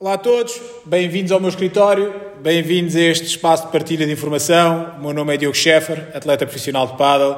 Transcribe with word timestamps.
Olá 0.00 0.14
a 0.14 0.18
todos, 0.18 0.60
bem-vindos 0.84 1.30
ao 1.30 1.38
meu 1.38 1.48
escritório, 1.48 2.12
bem-vindos 2.42 2.96
a 2.96 3.00
este 3.00 3.26
espaço 3.26 3.66
de 3.66 3.72
partilha 3.72 4.04
de 4.04 4.12
informação. 4.12 4.96
O 4.98 5.02
meu 5.02 5.14
nome 5.14 5.32
é 5.32 5.36
Diogo 5.36 5.56
Scheffer, 5.56 6.10
atleta 6.12 6.44
profissional 6.44 6.88
de 6.88 6.98
paddle 6.98 7.36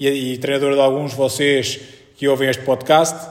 e, 0.00 0.08
e 0.08 0.38
treinador 0.38 0.72
de 0.72 0.80
alguns 0.80 1.10
de 1.10 1.18
vocês 1.18 1.78
que 2.16 2.26
ouvem 2.26 2.48
este 2.48 2.62
podcast. 2.62 3.28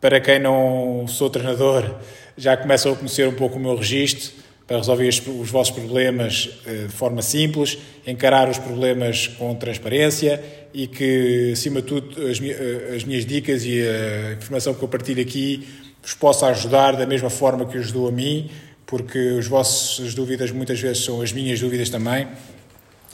Para 0.00 0.20
quem 0.20 0.38
não 0.38 1.06
sou 1.08 1.28
treinador, 1.28 1.96
já 2.38 2.56
começam 2.56 2.92
a 2.92 2.96
conhecer 2.96 3.26
um 3.26 3.34
pouco 3.34 3.56
o 3.56 3.60
meu 3.60 3.74
registro 3.74 4.30
para 4.64 4.76
resolver 4.76 5.08
os 5.08 5.50
vossos 5.50 5.74
problemas 5.74 6.50
eh, 6.64 6.86
de 6.86 6.92
forma 6.92 7.22
simples, 7.22 7.76
encarar 8.06 8.48
os 8.48 8.58
problemas 8.58 9.26
com 9.26 9.52
transparência 9.56 10.40
e 10.72 10.86
que, 10.86 11.50
acima 11.52 11.82
de 11.82 11.88
tudo, 11.88 12.28
as, 12.28 12.40
eh, 12.40 12.94
as 12.94 13.02
minhas 13.02 13.26
dicas 13.26 13.64
e 13.64 13.82
a 13.82 14.34
informação 14.34 14.72
que 14.72 14.82
eu 14.84 14.86
partilho 14.86 15.20
aqui 15.20 15.89
vos 16.02 16.14
possa 16.14 16.46
ajudar 16.46 16.96
da 16.96 17.06
mesma 17.06 17.30
forma 17.30 17.64
que 17.66 17.78
ajudou 17.78 18.08
a 18.08 18.12
mim, 18.12 18.50
porque 18.86 19.36
as 19.38 19.46
vossas 19.46 20.14
dúvidas 20.14 20.50
muitas 20.50 20.80
vezes 20.80 21.04
são 21.04 21.20
as 21.20 21.32
minhas 21.32 21.60
dúvidas 21.60 21.88
também, 21.88 22.26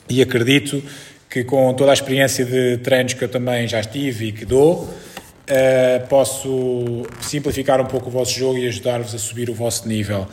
e 0.09 0.21
acredito 0.21 0.81
que 1.29 1.43
com 1.43 1.73
toda 1.73 1.91
a 1.91 1.93
experiência 1.93 2.45
de 2.45 2.77
treinos 2.77 3.13
que 3.13 3.23
eu 3.23 3.29
também 3.29 3.67
já 3.67 3.83
tive 3.83 4.27
e 4.27 4.31
que 4.31 4.45
dou, 4.45 4.83
uh, 4.83 6.07
posso 6.07 7.05
simplificar 7.21 7.81
um 7.81 7.85
pouco 7.85 8.07
o 8.07 8.11
vosso 8.11 8.37
jogo 8.37 8.57
e 8.57 8.67
ajudar-vos 8.67 9.13
a 9.13 9.17
subir 9.17 9.49
o 9.49 9.53
vosso 9.53 9.87
nível. 9.87 10.27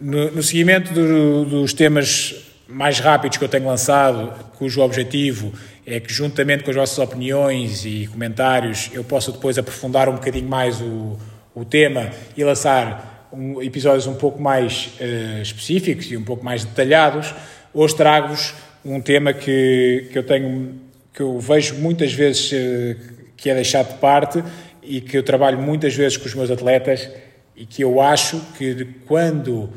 No, 0.00 0.30
no 0.30 0.42
seguimento 0.42 0.92
do, 0.94 1.44
dos 1.44 1.74
temas 1.74 2.34
mais 2.66 2.98
rápidos 3.00 3.36
que 3.36 3.44
eu 3.44 3.48
tenho 3.48 3.66
lançado, 3.66 4.32
cujo 4.56 4.80
objetivo 4.80 5.52
é 5.86 6.00
que, 6.00 6.12
juntamente 6.12 6.62
com 6.64 6.70
as 6.70 6.76
vossas 6.76 6.98
opiniões 6.98 7.84
e 7.84 8.08
comentários, 8.10 8.90
eu 8.92 9.04
possa 9.04 9.32
depois 9.32 9.58
aprofundar 9.58 10.08
um 10.08 10.14
bocadinho 10.14 10.48
mais 10.48 10.80
o, 10.80 11.18
o 11.60 11.64
tema 11.64 12.10
e 12.36 12.42
lançar 12.42 13.28
um, 13.32 13.60
episódios 13.62 14.06
um 14.06 14.14
pouco 14.14 14.40
mais 14.40 14.90
uh, 15.00 15.42
específicos 15.42 16.10
e 16.10 16.16
um 16.16 16.24
pouco 16.24 16.44
mais 16.44 16.64
detalhados, 16.64 17.34
hoje 17.72 17.94
trago-vos 17.94 18.54
um 18.84 19.00
tema 19.00 19.32
que, 19.32 20.08
que 20.10 20.18
eu 20.18 20.22
tenho, 20.22 20.80
que 21.12 21.20
eu 21.20 21.38
vejo 21.38 21.74
muitas 21.76 22.12
vezes 22.12 22.50
uh, 22.52 22.96
que 23.36 23.50
é 23.50 23.54
deixado 23.54 23.92
de 23.92 23.98
parte 23.98 24.42
e 24.82 25.00
que 25.00 25.18
eu 25.18 25.22
trabalho 25.22 25.58
muitas 25.58 25.94
vezes 25.94 26.16
com 26.16 26.26
os 26.26 26.34
meus 26.34 26.50
atletas 26.50 27.08
e 27.54 27.66
que 27.66 27.84
eu 27.84 28.00
acho 28.00 28.40
que 28.56 28.86
quando 29.06 29.64
uh, 29.64 29.70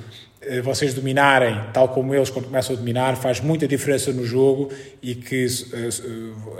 vocês 0.63 0.93
dominarem, 0.93 1.59
tal 1.73 1.89
como 1.89 2.15
eles 2.15 2.29
quando 2.29 2.45
começam 2.45 2.75
a 2.75 2.79
dominar, 2.79 3.17
faz 3.17 3.41
muita 3.41 3.67
diferença 3.67 4.11
no 4.13 4.25
jogo 4.25 4.71
e 5.01 5.15
que 5.15 5.45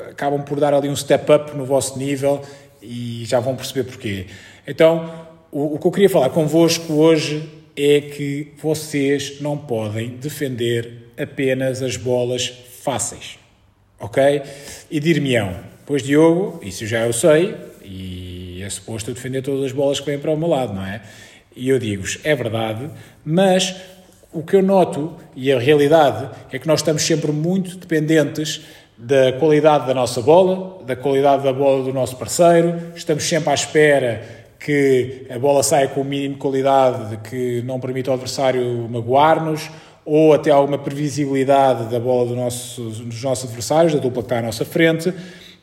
acabam 0.09 0.43
por 0.43 0.59
dar 0.59 0.73
ali 0.73 0.89
um 0.89 0.95
step 0.95 1.31
up 1.31 1.55
no 1.55 1.65
vosso 1.65 1.97
nível 1.97 2.41
e 2.83 3.23
já 3.25 3.39
vão 3.39 3.55
perceber 3.55 3.85
porquê. 3.85 4.27
Então, 4.67 5.27
o, 5.51 5.75
o 5.75 5.79
que 5.79 5.87
eu 5.87 5.91
queria 5.91 6.09
falar 6.09 6.29
convosco 6.29 6.93
hoje 6.93 7.49
é 7.75 8.01
que 8.01 8.53
vocês 8.61 9.41
não 9.41 9.57
podem 9.57 10.09
defender 10.09 11.09
apenas 11.17 11.81
as 11.81 11.95
bolas 11.95 12.47
fáceis, 12.81 13.39
ok? 13.99 14.41
E 14.91 14.99
dir-me-ão, 14.99 15.55
pois 15.85 16.03
Diogo, 16.03 16.59
isso 16.63 16.85
já 16.85 17.05
eu 17.05 17.13
sei, 17.13 17.55
e 17.83 18.61
é 18.61 18.69
suposto 18.69 19.09
eu 19.09 19.15
defender 19.15 19.41
todas 19.41 19.65
as 19.65 19.71
bolas 19.71 19.99
que 19.99 20.05
vêm 20.05 20.19
para 20.19 20.31
o 20.31 20.37
meu 20.37 20.49
lado, 20.49 20.73
não 20.73 20.85
é? 20.85 21.01
E 21.55 21.69
eu 21.69 21.79
digo-vos, 21.79 22.19
é 22.23 22.35
verdade, 22.35 22.89
mas 23.23 23.75
o 24.31 24.41
que 24.41 24.55
eu 24.55 24.63
noto, 24.63 25.15
e 25.35 25.51
a 25.51 25.59
realidade, 25.59 26.29
é 26.51 26.57
que 26.57 26.67
nós 26.67 26.79
estamos 26.79 27.03
sempre 27.03 27.31
muito 27.31 27.77
dependentes 27.77 28.61
da 28.97 29.33
qualidade 29.33 29.87
da 29.87 29.93
nossa 29.93 30.21
bola, 30.21 30.83
da 30.85 30.95
qualidade 30.95 31.43
da 31.43 31.53
bola 31.53 31.83
do 31.83 31.93
nosso 31.93 32.15
parceiro, 32.15 32.79
estamos 32.95 33.23
sempre 33.23 33.49
à 33.49 33.53
espera 33.53 34.43
que 34.59 35.27
a 35.29 35.37
bola 35.37 35.61
saia 35.61 35.89
com 35.89 36.01
o 36.01 36.05
mínimo 36.05 36.35
de 36.35 36.39
qualidade 36.39 37.09
de 37.09 37.17
que 37.17 37.61
não 37.63 37.79
permita 37.79 38.11
ao 38.11 38.13
adversário 38.13 38.87
magoar-nos, 38.89 39.69
ou 40.05 40.33
até 40.33 40.51
alguma 40.51 40.77
previsibilidade 40.77 41.89
da 41.89 41.99
bola 41.99 42.27
do 42.27 42.35
nosso, 42.35 42.81
dos 42.81 43.23
nossos 43.23 43.45
adversários, 43.45 43.93
da 43.93 43.99
dupla 43.99 44.21
que 44.21 44.27
está 44.27 44.39
à 44.39 44.41
nossa 44.41 44.65
frente. 44.65 45.13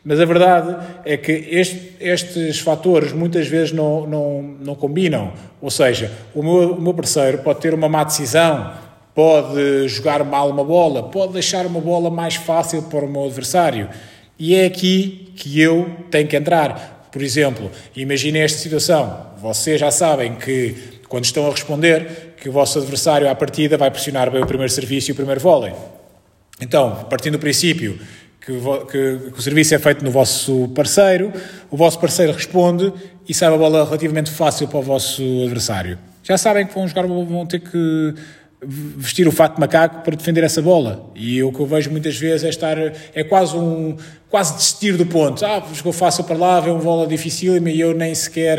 Mas 0.03 0.19
a 0.19 0.25
verdade 0.25 0.77
é 1.05 1.17
que 1.17 1.33
este, 1.33 1.97
estes 2.01 2.59
fatores 2.61 3.13
muitas 3.13 3.47
vezes 3.47 3.73
não, 3.73 4.07
não, 4.07 4.43
não 4.43 4.75
combinam. 4.75 5.33
Ou 5.61 5.71
seja, 5.71 6.11
o 6.35 6.43
meu, 6.43 6.73
o 6.73 6.81
meu 6.81 6.95
parceiro 6.95 7.39
pode 7.39 7.61
ter 7.61 7.75
uma 7.75 7.89
má 7.89 8.03
decisão, 8.03 8.73
pode 9.15 9.89
jogar 9.89 10.25
mal 10.25 10.51
uma 10.51 10.65
bola, 10.65 11.05
pode 11.05 11.33
deixar 11.33 11.67
uma 11.67 11.81
bola 11.81 12.11
mais 12.11 12.37
fácil 12.37 12.83
para 12.83 13.05
o 13.05 13.09
meu 13.09 13.25
adversário. 13.25 13.89
E 14.39 14.55
é 14.55 14.65
aqui 14.65 15.33
que 15.37 15.61
eu 15.61 15.91
tenho 16.11 16.27
que 16.27 16.37
entrar. 16.37 17.09
Por 17.13 17.23
exemplo, 17.23 17.71
imaginem 17.95 18.43
esta 18.43 18.59
situação. 18.59 19.27
Vocês 19.41 19.81
já 19.81 19.91
sabem 19.91 20.35
que, 20.35 20.75
quando 21.09 21.25
estão 21.25 21.47
a 21.47 21.51
responder, 21.51 22.35
que 22.37 22.49
o 22.49 22.53
vosso 22.53 22.79
adversário 22.79 23.29
à 23.29 23.35
partida 23.35 23.77
vai 23.77 23.91
pressionar 23.91 24.31
bem 24.31 24.43
o 24.43 24.47
primeiro 24.47 24.73
serviço 24.73 25.11
e 25.11 25.13
o 25.13 25.15
primeiro 25.15 25.41
vôlei. 25.41 25.73
Então, 26.61 27.07
partindo 27.11 27.33
do 27.33 27.39
princípio 27.39 27.99
que, 28.41 28.53
que, 28.53 29.31
que, 29.31 29.39
o 29.39 29.43
serviço 29.43 29.75
é 29.75 29.79
feito 29.79 30.05
no 30.05 30.11
vosso 30.11 30.69
parceiro, 30.69 31.33
o 31.71 31.77
vosso 31.77 31.99
parceiro 31.99 32.33
responde 32.33 32.93
e 33.29 33.35
sai 33.35 33.53
a 33.53 33.57
bola 33.57 33.85
relativamente 33.85 34.31
fácil 34.31 34.69
para 34.69 34.79
o 34.79 34.83
vosso 34.83 35.23
adversário. 35.43 35.99
Já 36.23 36.39
sabem 36.39 36.67
que 36.67 36.75
vão 36.75 36.87
jogar, 36.87 37.07
vão 37.07 37.47
ter 37.47 37.61
que 37.61 38.15
vestir 38.63 39.27
o 39.27 39.33
fato 39.33 39.55
de 39.55 39.61
macaco 39.61 40.03
para 40.03 40.15
defender 40.15 40.45
essa 40.45 40.61
bola. 40.61 41.11
E 41.15 41.43
o 41.43 41.53
que 41.53 41.61
eu 41.61 41.67
vejo 41.67 41.91
muitas 41.91 42.17
vezes 42.17 42.45
é 42.45 42.49
estar, 42.51 42.77
é 43.15 43.25
quase 43.25 43.57
um, 43.57 43.97
quase 44.29 44.55
desistir 44.55 44.97
do 44.97 45.07
ponto. 45.07 45.45
Ah, 45.45 45.63
jogou 45.73 45.93
fácil 45.93 46.25
para 46.25 46.37
lá, 46.37 46.61
vê 46.61 46.71
uma 46.71 46.83
bola 46.83 47.07
difícil 47.07 47.57
e 47.67 47.81
eu 47.81 47.95
nem 47.95 48.15
sequer 48.15 48.59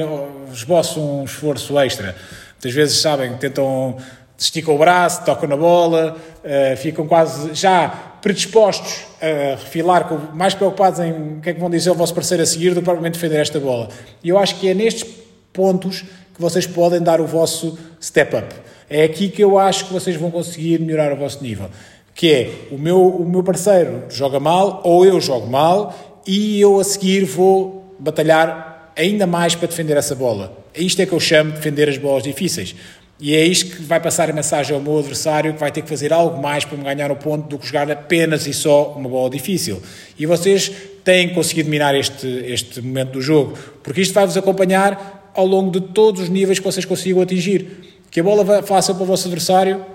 esboço 0.51 0.99
um 0.99 1.23
esforço 1.23 1.77
extra. 1.79 2.15
Muitas 2.53 2.73
vezes, 2.73 2.97
sabem, 2.99 3.35
tentam, 3.37 3.97
esticam 4.37 4.75
o 4.75 4.77
braço, 4.77 5.23
tocam 5.23 5.47
na 5.47 5.57
bola, 5.57 6.17
uh, 6.43 6.77
ficam 6.77 7.07
quase 7.07 7.53
já 7.53 7.89
predispostos 8.21 9.05
a 9.21 9.55
refilar, 9.55 10.07
mais 10.33 10.53
preocupados 10.53 10.99
em 10.99 11.11
o 11.11 11.41
que 11.41 11.49
é 11.49 11.53
que 11.53 11.59
vão 11.59 11.69
dizer 11.69 11.89
ao 11.89 11.95
vosso 11.95 12.13
parceiro 12.13 12.43
a 12.43 12.45
seguir 12.45 12.69
do 12.69 12.75
que 12.79 12.85
propriamente 12.85 13.13
defender 13.13 13.39
esta 13.39 13.59
bola. 13.59 13.89
E 14.23 14.29
eu 14.29 14.37
acho 14.37 14.55
que 14.59 14.67
é 14.67 14.73
nestes 14.73 15.07
pontos 15.51 16.05
que 16.33 16.41
vocês 16.41 16.65
podem 16.65 17.01
dar 17.01 17.21
o 17.21 17.25
vosso 17.25 17.77
step 18.01 18.35
up. 18.35 18.55
É 18.89 19.03
aqui 19.03 19.29
que 19.29 19.43
eu 19.43 19.57
acho 19.57 19.85
que 19.85 19.93
vocês 19.93 20.15
vão 20.15 20.29
conseguir 20.29 20.79
melhorar 20.79 21.13
o 21.13 21.15
vosso 21.15 21.41
nível. 21.41 21.69
Que 22.13 22.31
é, 22.33 22.49
o 22.71 22.77
meu, 22.77 23.01
o 23.01 23.27
meu 23.27 23.43
parceiro 23.43 24.03
joga 24.09 24.39
mal, 24.39 24.81
ou 24.83 25.05
eu 25.05 25.19
jogo 25.21 25.47
mal, 25.47 26.21
e 26.27 26.59
eu 26.59 26.79
a 26.79 26.83
seguir 26.83 27.23
vou 27.23 27.95
batalhar 27.97 28.91
ainda 28.97 29.25
mais 29.25 29.55
para 29.55 29.67
defender 29.67 29.95
essa 29.95 30.13
bola. 30.13 30.57
Isto 30.75 31.01
é 31.01 31.05
que 31.05 31.13
eu 31.13 31.19
chamo 31.19 31.51
de 31.51 31.57
defender 31.57 31.89
as 31.89 31.97
bolas 31.97 32.23
difíceis. 32.23 32.75
E 33.19 33.35
é 33.35 33.45
isto 33.45 33.75
que 33.75 33.83
vai 33.83 33.99
passar 33.99 34.31
a 34.31 34.33
mensagem 34.33 34.75
ao 34.75 34.81
meu 34.81 34.97
adversário, 34.97 35.53
que 35.53 35.59
vai 35.59 35.71
ter 35.71 35.83
que 35.83 35.89
fazer 35.89 36.11
algo 36.11 36.41
mais 36.41 36.65
para 36.65 36.75
me 36.75 36.83
ganhar 36.83 37.11
o 37.11 37.15
ponto 37.15 37.47
do 37.47 37.59
que 37.59 37.67
jogar 37.67 37.89
apenas 37.91 38.47
e 38.47 38.53
só 38.53 38.93
uma 38.93 39.07
bola 39.07 39.29
difícil. 39.29 39.79
E 40.17 40.25
vocês 40.25 40.71
têm 41.03 41.29
que 41.29 41.35
conseguir 41.35 41.63
dominar 41.63 41.93
este, 41.93 42.27
este 42.27 42.81
momento 42.81 43.11
do 43.11 43.21
jogo, 43.21 43.55
porque 43.83 44.01
isto 44.01 44.13
vai-vos 44.13 44.35
acompanhar 44.35 45.20
ao 45.35 45.45
longo 45.45 45.71
de 45.71 45.81
todos 45.81 46.21
os 46.21 46.29
níveis 46.29 46.59
que 46.59 46.65
vocês 46.65 46.85
consigam 46.85 47.21
atingir. 47.21 48.01
Que 48.09 48.19
a 48.19 48.23
bola 48.23 48.63
fácil 48.63 48.95
para 48.95 49.03
o 49.03 49.05
vosso 49.05 49.27
adversário, 49.27 49.85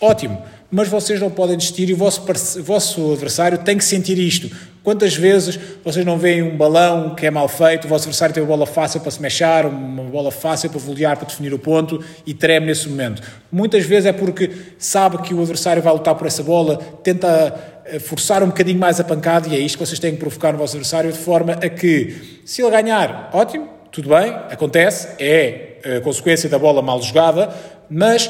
ótimo. 0.00 0.42
Mas 0.70 0.88
vocês 0.88 1.20
não 1.20 1.30
podem 1.30 1.56
desistir 1.56 1.88
e 1.88 1.92
o 1.92 1.96
vosso, 1.96 2.22
vosso 2.62 3.12
adversário 3.12 3.58
tem 3.58 3.78
que 3.78 3.84
sentir 3.84 4.18
isto. 4.18 4.50
Quantas 4.82 5.14
vezes 5.14 5.58
vocês 5.82 6.04
não 6.04 6.18
veem 6.18 6.42
um 6.42 6.56
balão 6.56 7.14
que 7.14 7.24
é 7.24 7.30
mal 7.30 7.48
feito, 7.48 7.86
o 7.86 7.88
vosso 7.88 8.04
adversário 8.04 8.34
tem 8.34 8.42
uma 8.42 8.48
bola 8.48 8.66
fácil 8.66 9.00
para 9.00 9.10
se 9.10 9.22
mexer, 9.22 9.64
uma 9.64 10.02
bola 10.02 10.30
fácil 10.30 10.68
para 10.68 10.78
volear, 10.78 11.16
para 11.16 11.26
definir 11.26 11.54
o 11.54 11.58
ponto 11.58 12.04
e 12.26 12.34
treme 12.34 12.66
nesse 12.66 12.86
momento? 12.88 13.22
Muitas 13.50 13.86
vezes 13.86 14.06
é 14.06 14.12
porque 14.12 14.50
sabe 14.76 15.18
que 15.18 15.32
o 15.32 15.40
adversário 15.40 15.82
vai 15.82 15.92
lutar 15.92 16.14
por 16.16 16.26
essa 16.26 16.42
bola, 16.42 16.76
tenta 17.02 17.54
eh, 17.86 17.98
forçar 17.98 18.42
um 18.42 18.48
bocadinho 18.48 18.78
mais 18.78 19.00
a 19.00 19.04
pancada 19.04 19.48
e 19.48 19.54
é 19.54 19.58
isto 19.58 19.78
que 19.78 19.86
vocês 19.86 19.98
têm 19.98 20.12
que 20.12 20.18
provocar 20.18 20.52
no 20.52 20.58
vosso 20.58 20.76
adversário 20.76 21.10
de 21.10 21.18
forma 21.18 21.52
a 21.52 21.68
que, 21.68 22.42
se 22.44 22.60
ele 22.60 22.70
ganhar, 22.70 23.30
ótimo, 23.32 23.73
tudo 23.94 24.08
bem, 24.08 24.34
acontece, 24.50 25.06
é 25.20 25.76
a 25.98 26.00
consequência 26.00 26.48
da 26.48 26.58
bola 26.58 26.82
mal 26.82 27.00
jogada, 27.00 27.54
mas 27.88 28.28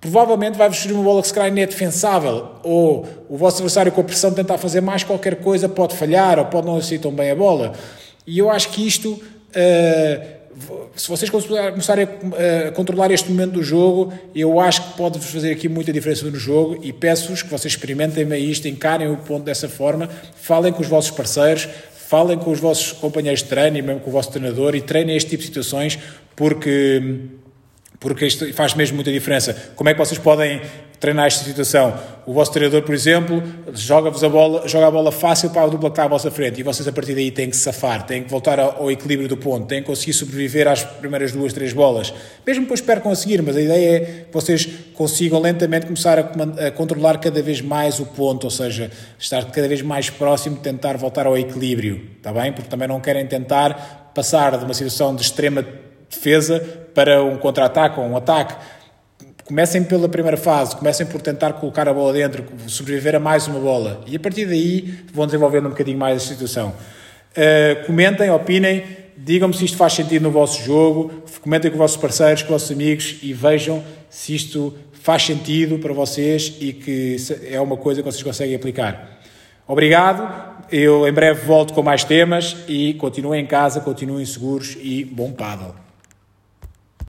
provavelmente 0.00 0.56
vai-vos 0.56 0.78
surgir 0.78 0.94
uma 0.94 1.02
bola 1.02 1.20
que 1.20 1.26
se 1.26 1.34
calhar 1.34 1.58
é 1.58 1.66
defensável, 1.66 2.50
ou 2.62 3.08
o 3.28 3.36
vosso 3.36 3.56
adversário 3.56 3.90
com 3.90 4.02
a 4.02 4.04
pressão 4.04 4.32
tentar 4.32 4.56
fazer 4.56 4.80
mais 4.80 5.02
qualquer 5.02 5.34
coisa 5.36 5.68
pode 5.68 5.96
falhar, 5.96 6.38
ou 6.38 6.44
pode 6.44 6.64
não 6.64 6.76
assistir 6.76 7.00
tão 7.00 7.10
bem 7.10 7.28
a 7.28 7.34
bola. 7.34 7.72
E 8.24 8.38
eu 8.38 8.48
acho 8.48 8.68
que 8.68 8.86
isto, 8.86 9.10
uh, 9.10 10.40
se 10.94 11.08
vocês 11.08 11.28
começarem 11.28 12.06
a, 12.06 12.70
controlar 12.70 13.10
este 13.10 13.28
momento 13.32 13.54
do 13.54 13.64
jogo, 13.64 14.12
eu 14.32 14.60
acho 14.60 14.80
que 14.80 14.96
pode-vos 14.96 15.28
fazer 15.28 15.50
aqui 15.50 15.68
muita 15.68 15.92
diferença 15.92 16.24
no 16.24 16.36
jogo 16.36 16.78
e 16.84 16.92
peço-vos 16.92 17.42
que 17.42 17.50
vocês 17.50 17.74
experimentem 17.74 18.32
isto, 18.48 18.68
encarem 18.68 19.10
o 19.10 19.16
ponto 19.16 19.42
dessa 19.42 19.68
forma, 19.68 20.08
falem 20.36 20.72
com 20.72 20.80
os 20.80 20.86
vossos 20.86 21.10
parceiros, 21.10 21.68
falem 22.10 22.36
com 22.36 22.50
os 22.50 22.58
vossos 22.58 22.90
companheiros 22.90 23.40
de 23.40 23.48
treino 23.48 23.78
e 23.78 23.82
mesmo 23.82 24.00
com 24.00 24.10
o 24.10 24.12
vosso 24.12 24.32
treinador 24.32 24.74
e 24.74 24.80
treinem 24.80 25.16
este 25.16 25.30
tipo 25.30 25.42
de 25.42 25.46
situações 25.46 25.96
porque, 26.34 27.00
porque 28.00 28.26
isto 28.26 28.52
faz 28.52 28.74
mesmo 28.74 28.96
muita 28.96 29.12
diferença. 29.12 29.54
Como 29.76 29.88
é 29.88 29.92
que 29.94 29.98
vocês 30.00 30.18
podem 30.18 30.60
treinar 31.00 31.26
esta 31.26 31.42
situação. 31.42 31.94
O 32.26 32.34
vosso 32.34 32.52
treinador, 32.52 32.82
por 32.82 32.94
exemplo, 32.94 33.42
joga-vos 33.72 34.22
a 34.22 34.28
bola, 34.28 34.68
joga 34.68 34.86
a 34.86 34.90
bola 34.90 35.10
fácil 35.10 35.48
para 35.48 35.62
a 35.62 35.66
dupla 35.66 35.88
que 35.88 35.94
está 35.94 36.04
à 36.04 36.08
vossa 36.08 36.30
frente 36.30 36.60
e 36.60 36.62
vocês 36.62 36.86
a 36.86 36.92
partir 36.92 37.14
daí 37.14 37.30
têm 37.30 37.48
que 37.48 37.56
safar, 37.56 38.06
têm 38.06 38.22
que 38.22 38.30
voltar 38.30 38.60
ao, 38.60 38.90
equilíbrio 38.90 39.26
do 39.26 39.36
ponto, 39.36 39.66
têm 39.66 39.80
que 39.80 39.86
conseguir 39.86 40.12
sobreviver 40.12 40.68
às 40.68 40.84
primeiras 40.84 41.32
duas, 41.32 41.54
três 41.54 41.72
bolas. 41.72 42.12
Mesmo 42.46 42.64
depois 42.64 42.82
percam 42.82 43.10
a 43.10 43.14
seguir, 43.14 43.42
mas 43.42 43.56
a 43.56 43.60
ideia 43.62 43.96
é 43.96 44.00
que 44.26 44.32
vocês 44.32 44.68
consigam 44.94 45.40
lentamente 45.40 45.86
começar 45.86 46.18
a, 46.18 46.66
a 46.66 46.70
controlar 46.70 47.18
cada 47.18 47.42
vez 47.42 47.62
mais 47.62 47.98
o 47.98 48.04
ponto, 48.04 48.44
ou 48.44 48.50
seja, 48.50 48.90
estar 49.18 49.42
cada 49.46 49.66
vez 49.66 49.80
mais 49.80 50.10
próximo 50.10 50.56
de 50.56 50.62
tentar 50.62 50.98
voltar 50.98 51.26
ao 51.26 51.36
equilíbrio, 51.38 52.08
está 52.18 52.30
bem? 52.30 52.52
Porque 52.52 52.68
também 52.68 52.86
não 52.86 53.00
querem 53.00 53.26
tentar 53.26 54.10
passar 54.14 54.58
de 54.58 54.64
uma 54.64 54.74
situação 54.74 55.16
de 55.16 55.22
extrema 55.22 55.64
defesa 56.10 56.60
para 56.94 57.24
um 57.24 57.38
contra-ataque 57.38 57.98
ou 57.98 58.06
um 58.06 58.16
ataque 58.16 58.54
Comecem 59.50 59.82
pela 59.82 60.08
primeira 60.08 60.36
fase, 60.36 60.76
comecem 60.76 61.04
por 61.04 61.20
tentar 61.20 61.54
colocar 61.54 61.88
a 61.88 61.92
bola 61.92 62.12
dentro, 62.12 62.44
sobreviver 62.68 63.16
a 63.16 63.18
mais 63.18 63.48
uma 63.48 63.58
bola 63.58 64.00
e 64.06 64.14
a 64.14 64.20
partir 64.20 64.46
daí 64.46 64.94
vão 65.12 65.26
desenvolvendo 65.26 65.66
um 65.66 65.70
bocadinho 65.70 65.98
mais 65.98 66.22
a 66.22 66.24
situação. 66.24 66.68
Uh, 66.68 67.84
comentem, 67.84 68.30
opinem, 68.30 68.84
digam-me 69.16 69.52
se 69.52 69.64
isto 69.64 69.76
faz 69.76 69.94
sentido 69.94 70.22
no 70.22 70.30
vosso 70.30 70.62
jogo, 70.62 71.10
comentem 71.40 71.68
com 71.68 71.74
os 71.74 71.80
vossos 71.80 71.96
parceiros, 71.96 72.44
com 72.44 72.54
os 72.54 72.62
vossos 72.62 72.70
amigos 72.70 73.16
e 73.24 73.32
vejam 73.32 73.82
se 74.08 74.36
isto 74.36 74.72
faz 74.92 75.24
sentido 75.24 75.80
para 75.80 75.92
vocês 75.92 76.56
e 76.60 76.72
que 76.72 77.16
é 77.50 77.60
uma 77.60 77.76
coisa 77.76 78.04
que 78.04 78.08
vocês 78.08 78.22
conseguem 78.22 78.54
aplicar. 78.54 79.20
Obrigado, 79.66 80.32
eu 80.70 81.08
em 81.08 81.12
breve 81.12 81.44
volto 81.44 81.74
com 81.74 81.82
mais 81.82 82.04
temas 82.04 82.56
e 82.68 82.94
continuem 82.94 83.42
em 83.42 83.46
casa, 83.46 83.80
continuem 83.80 84.24
seguros 84.24 84.76
e 84.80 85.04
bom 85.04 85.32
paddle. 85.32 85.89